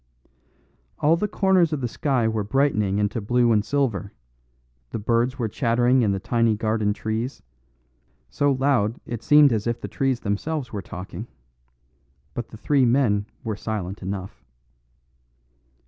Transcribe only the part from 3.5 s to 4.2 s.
and silver;